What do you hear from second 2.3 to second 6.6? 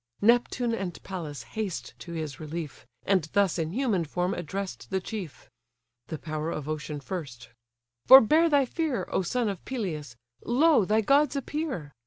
relief, And thus in human form address'd the chief: The power